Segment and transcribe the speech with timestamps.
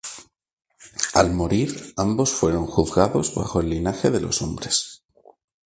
[1.13, 5.03] Al morir, ambos fueron juzgados bajo el linaje de los Hombres.